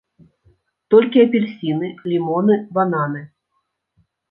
[0.95, 3.21] Толькі апельсіны, лімоны, бананы.